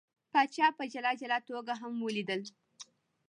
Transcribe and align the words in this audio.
پاچا 0.33 0.67
په 0.77 0.83
جلا 0.93 1.11
جلا 1.21 1.37
توګه 1.49 1.73
هم 1.81 1.93
ولیدل. 2.01 2.41